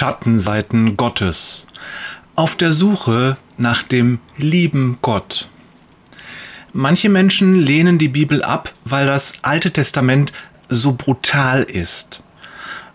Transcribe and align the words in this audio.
Schattenseiten 0.00 0.96
Gottes. 0.96 1.66
Auf 2.34 2.56
der 2.56 2.72
Suche 2.72 3.36
nach 3.58 3.82
dem 3.82 4.18
lieben 4.38 4.96
Gott. 5.02 5.50
Manche 6.72 7.10
Menschen 7.10 7.54
lehnen 7.54 7.98
die 7.98 8.08
Bibel 8.08 8.42
ab, 8.42 8.72
weil 8.86 9.04
das 9.04 9.34
Alte 9.42 9.72
Testament 9.72 10.32
so 10.70 10.94
brutal 10.94 11.64
ist. 11.64 12.22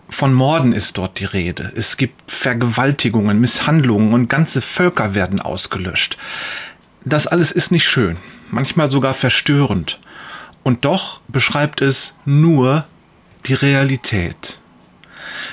Von 0.08 0.34
Morden 0.34 0.72
ist 0.72 0.98
dort 0.98 1.20
die 1.20 1.26
Rede. 1.26 1.72
Es 1.76 1.96
gibt 1.96 2.28
Vergewaltigungen, 2.28 3.40
Misshandlungen 3.40 4.12
und 4.12 4.28
ganze 4.28 4.60
Völker 4.60 5.14
werden 5.14 5.38
ausgelöscht. 5.38 6.18
Das 7.04 7.28
alles 7.28 7.52
ist 7.52 7.70
nicht 7.70 7.88
schön, 7.88 8.16
manchmal 8.50 8.90
sogar 8.90 9.14
verstörend. 9.14 10.00
Und 10.64 10.84
doch 10.84 11.20
beschreibt 11.28 11.82
es 11.82 12.16
nur 12.24 12.84
die 13.46 13.54
Realität. 13.54 14.58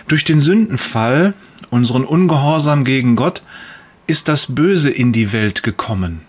Durch 0.07 0.23
den 0.23 0.41
Sündenfall, 0.41 1.33
unseren 1.69 2.03
Ungehorsam 2.03 2.83
gegen 2.83 3.15
Gott, 3.15 3.41
ist 4.07 4.27
das 4.27 4.53
Böse 4.53 4.89
in 4.89 5.13
die 5.13 5.31
Welt 5.31 5.63
gekommen. 5.63 6.21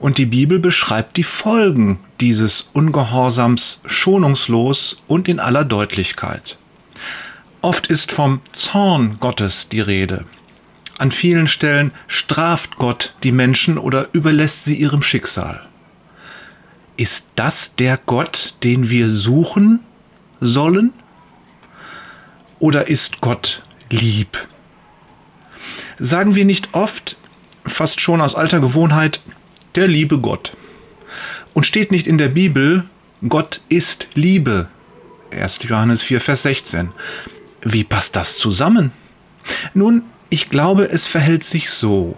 Und 0.00 0.18
die 0.18 0.26
Bibel 0.26 0.58
beschreibt 0.58 1.16
die 1.16 1.22
Folgen 1.22 2.00
dieses 2.20 2.70
Ungehorsams 2.72 3.82
schonungslos 3.86 5.02
und 5.06 5.28
in 5.28 5.38
aller 5.38 5.64
Deutlichkeit. 5.64 6.58
Oft 7.60 7.86
ist 7.86 8.10
vom 8.10 8.40
Zorn 8.50 9.18
Gottes 9.20 9.68
die 9.68 9.80
Rede. 9.80 10.24
An 10.98 11.12
vielen 11.12 11.46
Stellen 11.46 11.92
straft 12.08 12.76
Gott 12.76 13.14
die 13.22 13.30
Menschen 13.30 13.78
oder 13.78 14.08
überlässt 14.12 14.64
sie 14.64 14.74
ihrem 14.74 15.02
Schicksal. 15.02 15.60
Ist 16.96 17.30
das 17.36 17.76
der 17.76 17.98
Gott, 18.04 18.54
den 18.64 18.90
wir 18.90 19.10
suchen 19.10 19.80
sollen? 20.40 20.92
Oder 22.62 22.86
ist 22.86 23.20
Gott 23.20 23.64
lieb? 23.90 24.38
Sagen 25.98 26.36
wir 26.36 26.44
nicht 26.44 26.74
oft, 26.74 27.16
fast 27.66 28.00
schon 28.00 28.20
aus 28.20 28.36
alter 28.36 28.60
Gewohnheit, 28.60 29.20
der 29.74 29.88
liebe 29.88 30.20
Gott. 30.20 30.52
Und 31.54 31.66
steht 31.66 31.90
nicht 31.90 32.06
in 32.06 32.18
der 32.18 32.28
Bibel, 32.28 32.84
Gott 33.28 33.62
ist 33.68 34.10
Liebe. 34.14 34.68
1. 35.32 35.58
Johannes 35.64 36.04
4, 36.04 36.20
Vers 36.20 36.42
16. 36.42 36.92
Wie 37.62 37.82
passt 37.82 38.14
das 38.14 38.36
zusammen? 38.36 38.92
Nun, 39.74 40.04
ich 40.30 40.48
glaube, 40.48 40.84
es 40.84 41.08
verhält 41.08 41.42
sich 41.42 41.68
so. 41.68 42.16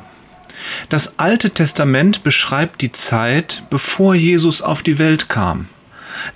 Das 0.91 1.19
Alte 1.19 1.53
Testament 1.53 2.23
beschreibt 2.23 2.83
die 2.83 2.93
Zeit, 2.93 3.63
bevor 3.71 4.15
Jesus 4.15 4.61
auf 4.61 4.83
die 4.83 4.99
Welt 4.99 5.31
kam. 5.31 5.71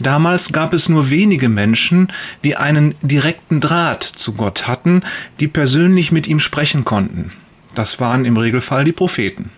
Damals 0.01 0.53
gab 0.53 0.73
es 0.73 0.89
nur 0.89 1.11
wenige 1.11 1.49
Menschen, 1.49 2.13
die 2.45 2.57
einen 2.57 2.95
direkten 3.03 3.61
Draht 3.61 4.03
zu 4.03 4.35
Gott 4.35 4.67
hatten, 4.67 5.01
die 5.41 5.49
persönlich 5.49 6.13
mit 6.13 6.27
ihm 6.27 6.41
sprechen 6.41 6.85
konnten. 6.85 7.33
Das 7.75 8.01
waren 8.01 8.25
im 8.25 8.37
Regelfall 8.37 8.85
die 8.85 8.93
Propheten. 8.93 9.51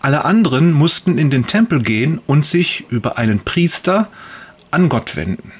Alle 0.00 0.24
anderen 0.24 0.72
mussten 0.72 1.18
in 1.18 1.30
den 1.30 1.46
Tempel 1.46 1.82
gehen 1.82 2.20
und 2.26 2.46
sich 2.46 2.84
über 2.88 3.18
einen 3.18 3.40
Priester 3.40 4.08
an 4.70 4.88
Gott 4.88 5.16
wenden. 5.16 5.52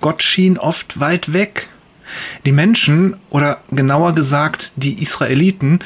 Gott 0.00 0.22
schien 0.22 0.58
oft 0.58 1.00
weit 1.00 1.32
weg. 1.32 1.68
Die 2.44 2.52
Menschen, 2.52 3.16
oder 3.30 3.62
genauer 3.70 4.14
gesagt 4.14 4.72
die 4.76 5.02
Israeliten, 5.02 5.80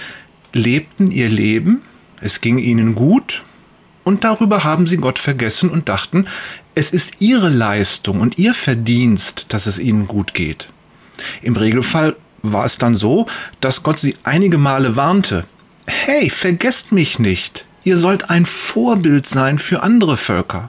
lebten 0.52 1.10
ihr 1.10 1.28
Leben, 1.28 1.82
es 2.20 2.40
ging 2.40 2.58
ihnen 2.58 2.94
gut, 2.94 3.44
und 4.04 4.24
darüber 4.24 4.64
haben 4.64 4.86
sie 4.86 4.96
Gott 4.96 5.18
vergessen 5.18 5.70
und 5.70 5.88
dachten, 5.88 6.26
es 6.74 6.90
ist 6.90 7.20
ihre 7.20 7.48
Leistung 7.48 8.20
und 8.20 8.38
ihr 8.38 8.54
Verdienst, 8.54 9.46
dass 9.48 9.66
es 9.66 9.78
ihnen 9.78 10.06
gut 10.06 10.34
geht. 10.34 10.72
Im 11.42 11.56
Regelfall 11.56 12.16
war 12.42 12.64
es 12.64 12.78
dann 12.78 12.96
so, 12.96 13.26
dass 13.60 13.82
Gott 13.82 13.98
sie 13.98 14.16
einige 14.22 14.58
Male 14.58 14.96
warnte, 14.96 15.44
hey, 15.86 16.30
vergesst 16.30 16.92
mich 16.92 17.18
nicht, 17.18 17.66
ihr 17.84 17.98
sollt 17.98 18.30
ein 18.30 18.46
Vorbild 18.46 19.26
sein 19.26 19.58
für 19.58 19.82
andere 19.82 20.16
Völker. 20.16 20.68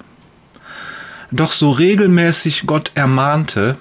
Doch 1.31 1.53
so 1.53 1.71
regelmäßig 1.71 2.63
Gott 2.65 2.91
ermahnte, 2.95 3.77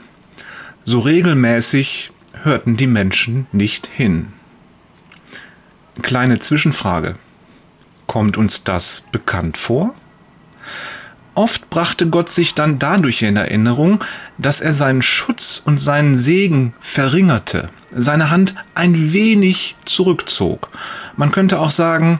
so 0.84 1.00
regelmäßig 1.00 2.12
hörten 2.44 2.76
die 2.76 2.86
Menschen 2.86 3.46
nicht 3.52 3.88
hin. 3.88 4.32
Kleine 6.02 6.38
Zwischenfrage. 6.38 7.16
Kommt 8.10 8.36
uns 8.36 8.64
das 8.64 9.04
bekannt 9.12 9.56
vor? 9.56 9.94
Oft 11.36 11.70
brachte 11.70 12.08
Gott 12.08 12.28
sich 12.28 12.56
dann 12.56 12.80
dadurch 12.80 13.22
in 13.22 13.36
Erinnerung, 13.36 14.02
dass 14.36 14.60
er 14.60 14.72
seinen 14.72 15.00
Schutz 15.00 15.62
und 15.64 15.78
seinen 15.78 16.16
Segen 16.16 16.74
verringerte, 16.80 17.68
seine 17.92 18.32
Hand 18.32 18.56
ein 18.74 19.12
wenig 19.12 19.76
zurückzog. 19.84 20.70
Man 21.16 21.30
könnte 21.30 21.60
auch 21.60 21.70
sagen, 21.70 22.18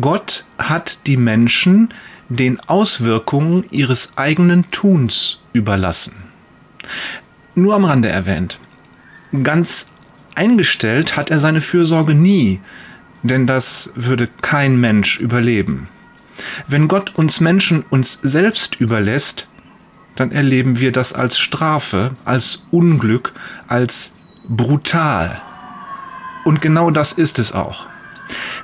Gott 0.00 0.44
hat 0.58 0.98
die 1.06 1.16
Menschen 1.16 1.90
den 2.28 2.58
Auswirkungen 2.66 3.66
ihres 3.70 4.14
eigenen 4.16 4.68
Tuns 4.72 5.38
überlassen. 5.52 6.16
Nur 7.54 7.76
am 7.76 7.84
Rande 7.84 8.08
erwähnt. 8.08 8.58
Ganz 9.44 9.86
eingestellt 10.34 11.16
hat 11.16 11.30
er 11.30 11.38
seine 11.38 11.60
Fürsorge 11.60 12.16
nie, 12.16 12.60
denn 13.22 13.46
das 13.46 13.92
würde 13.94 14.28
kein 14.40 14.80
Mensch 14.80 15.18
überleben. 15.18 15.88
Wenn 16.68 16.88
Gott 16.88 17.14
uns 17.16 17.40
Menschen 17.40 17.84
uns 17.90 18.18
selbst 18.22 18.76
überlässt, 18.80 19.48
dann 20.16 20.32
erleben 20.32 20.80
wir 20.80 20.92
das 20.92 21.12
als 21.12 21.38
Strafe, 21.38 22.12
als 22.24 22.62
Unglück, 22.70 23.32
als 23.68 24.14
brutal. 24.48 25.40
Und 26.44 26.60
genau 26.60 26.90
das 26.90 27.12
ist 27.12 27.38
es 27.38 27.52
auch. 27.52 27.86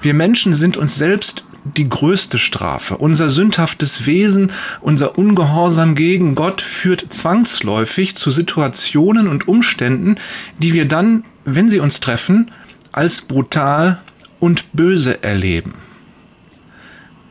Wir 0.01 0.15
Menschen 0.15 0.55
sind 0.55 0.77
uns 0.77 0.97
selbst 0.97 1.45
die 1.77 1.89
größte 1.89 2.39
Strafe. 2.39 2.97
Unser 2.97 3.29
sündhaftes 3.29 4.07
Wesen, 4.07 4.53
unser 4.81 5.19
Ungehorsam 5.19 5.95
gegen 5.95 6.35
Gott 6.35 6.61
führt 6.61 7.07
zwangsläufig 7.13 8.15
zu 8.15 8.31
Situationen 8.31 9.27
und 9.27 9.49
Umständen, 9.49 10.17
die 10.59 10.73
wir 10.73 10.87
dann, 10.87 11.25
wenn 11.45 11.69
sie 11.69 11.81
uns 11.81 12.01
treffen, 12.01 12.51
als 12.93 13.23
brutal 13.23 14.01
und 14.41 14.73
böse 14.73 15.23
erleben 15.23 15.75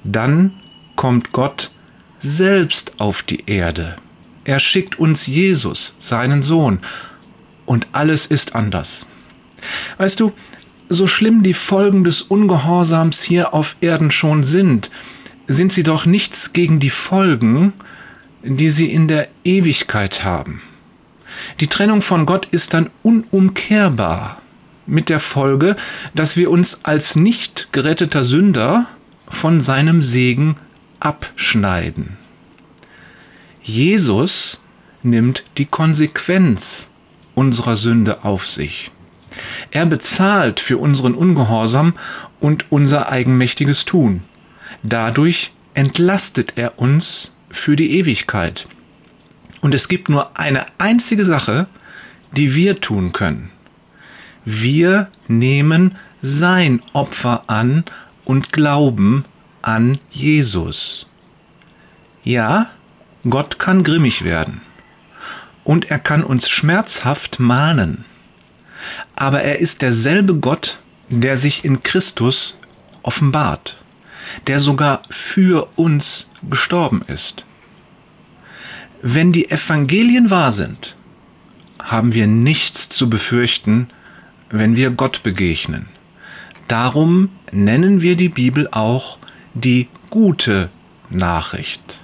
dann 0.05 0.53
kommt 0.95 1.31
Gott 1.31 1.71
selbst 2.19 2.93
auf 2.99 3.23
die 3.23 3.43
Erde. 3.47 3.97
Er 4.45 4.59
schickt 4.59 4.99
uns 4.99 5.27
Jesus, 5.27 5.95
seinen 5.97 6.43
Sohn, 6.43 6.79
und 7.65 7.87
alles 7.91 8.27
ist 8.27 8.55
anders. 8.55 9.07
Weißt 9.97 10.19
du, 10.19 10.31
so 10.87 11.07
schlimm 11.07 11.41
die 11.41 11.55
Folgen 11.55 12.03
des 12.03 12.21
Ungehorsams 12.21 13.23
hier 13.23 13.55
auf 13.55 13.75
Erden 13.81 14.11
schon 14.11 14.43
sind, 14.43 14.91
sind 15.47 15.71
sie 15.71 15.81
doch 15.81 16.05
nichts 16.05 16.53
gegen 16.53 16.79
die 16.79 16.91
Folgen, 16.91 17.73
die 18.43 18.69
sie 18.69 18.91
in 18.91 19.07
der 19.07 19.27
Ewigkeit 19.43 20.23
haben. 20.23 20.61
Die 21.59 21.67
Trennung 21.67 22.03
von 22.03 22.27
Gott 22.27 22.47
ist 22.51 22.75
dann 22.75 22.91
unumkehrbar, 23.01 24.39
mit 24.87 25.09
der 25.09 25.19
Folge, 25.19 25.75
dass 26.13 26.37
wir 26.37 26.51
uns 26.51 26.83
als 26.83 27.15
nicht 27.15 27.69
geretteter 27.71 28.23
Sünder 28.23 28.87
von 29.27 29.61
seinem 29.61 30.03
Segen 30.03 30.55
abschneiden. 30.99 32.17
Jesus 33.61 34.61
nimmt 35.03 35.43
die 35.57 35.65
Konsequenz 35.65 36.91
unserer 37.33 37.75
Sünde 37.75 38.23
auf 38.23 38.47
sich. 38.47 38.91
Er 39.71 39.85
bezahlt 39.85 40.59
für 40.59 40.77
unseren 40.77 41.13
Ungehorsam 41.13 41.93
und 42.39 42.71
unser 42.71 43.09
eigenmächtiges 43.09 43.85
Tun. 43.85 44.23
Dadurch 44.83 45.51
entlastet 45.73 46.53
er 46.55 46.79
uns 46.79 47.35
für 47.49 47.75
die 47.75 47.97
Ewigkeit. 47.97 48.67
Und 49.61 49.73
es 49.73 49.87
gibt 49.87 50.09
nur 50.09 50.37
eine 50.37 50.65
einzige 50.77 51.25
Sache, 51.25 51.67
die 52.31 52.55
wir 52.55 52.79
tun 52.81 53.13
können. 53.13 53.51
Wir 54.45 55.09
nehmen 55.27 55.95
sein 56.21 56.81
Opfer 56.93 57.43
an 57.47 57.83
und 58.25 58.53
Glauben 58.53 59.25
an 59.61 59.97
Jesus. 60.11 61.07
Ja, 62.23 62.69
Gott 63.27 63.57
kann 63.57 63.83
grimmig 63.83 64.23
werden 64.23 64.61
und 65.63 65.89
er 65.89 65.99
kann 65.99 66.23
uns 66.23 66.47
schmerzhaft 66.47 67.39
mahnen. 67.39 68.05
Aber 69.15 69.41
er 69.41 69.59
ist 69.59 69.81
derselbe 69.81 70.35
Gott, 70.35 70.79
der 71.09 71.37
sich 71.37 71.65
in 71.65 71.81
Christus 71.81 72.57
offenbart, 73.01 73.75
der 74.47 74.59
sogar 74.59 75.01
für 75.09 75.69
uns 75.75 76.29
gestorben 76.49 77.01
ist. 77.07 77.45
Wenn 79.01 79.31
die 79.31 79.49
Evangelien 79.49 80.29
wahr 80.29 80.51
sind, 80.51 80.95
haben 81.81 82.13
wir 82.13 82.27
nichts 82.27 82.89
zu 82.89 83.09
befürchten, 83.09 83.89
wenn 84.49 84.75
wir 84.75 84.91
Gott 84.91 85.23
begegnen. 85.23 85.87
Darum 86.67 87.29
nennen 87.51 88.01
wir 88.01 88.15
die 88.15 88.29
Bibel 88.29 88.67
auch 88.71 89.17
die 89.53 89.87
gute 90.09 90.69
Nachricht. 91.09 92.01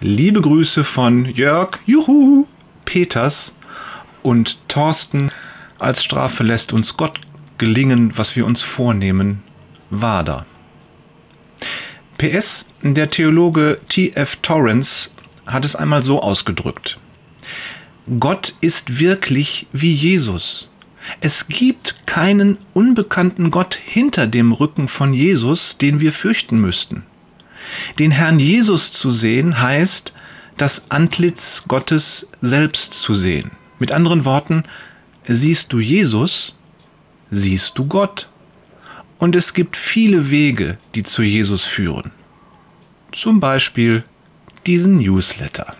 Liebe 0.00 0.40
Grüße 0.40 0.84
von 0.84 1.26
Jörg, 1.26 1.78
Juhu, 1.86 2.46
Peters 2.84 3.56
und 4.22 4.58
Thorsten. 4.68 5.30
Als 5.78 6.02
Strafe 6.02 6.42
lässt 6.42 6.72
uns 6.72 6.96
Gott 6.96 7.20
gelingen, 7.58 8.16
was 8.16 8.36
wir 8.36 8.46
uns 8.46 8.62
vornehmen, 8.62 9.42
wahr. 9.90 10.46
PS, 12.18 12.66
der 12.82 13.10
Theologe 13.10 13.80
T.F. 13.88 14.36
Torrance 14.36 15.10
hat 15.46 15.64
es 15.64 15.76
einmal 15.76 16.02
so 16.02 16.22
ausgedrückt. 16.22 16.98
Gott 18.18 18.54
ist 18.60 18.98
wirklich 18.98 19.66
wie 19.72 19.92
Jesus. 19.92 20.70
Es 21.20 21.48
gibt 21.48 22.06
keinen 22.06 22.58
unbekannten 22.72 23.50
Gott 23.50 23.74
hinter 23.74 24.26
dem 24.26 24.52
Rücken 24.52 24.88
von 24.88 25.12
Jesus, 25.14 25.78
den 25.78 26.00
wir 26.00 26.12
fürchten 26.12 26.60
müssten. 26.60 27.04
Den 27.98 28.10
Herrn 28.10 28.38
Jesus 28.38 28.92
zu 28.92 29.10
sehen 29.10 29.60
heißt, 29.60 30.12
das 30.56 30.90
Antlitz 30.90 31.64
Gottes 31.66 32.28
selbst 32.40 32.94
zu 32.94 33.14
sehen. 33.14 33.50
Mit 33.78 33.92
anderen 33.92 34.24
Worten, 34.24 34.64
siehst 35.24 35.72
du 35.72 35.80
Jesus, 35.80 36.54
siehst 37.30 37.78
du 37.78 37.86
Gott. 37.86 38.28
Und 39.18 39.34
es 39.34 39.54
gibt 39.54 39.76
viele 39.76 40.30
Wege, 40.30 40.78
die 40.94 41.02
zu 41.02 41.22
Jesus 41.22 41.64
führen. 41.64 42.12
Zum 43.12 43.40
Beispiel 43.40 44.04
diesen 44.66 44.98
Newsletter. 44.98 45.74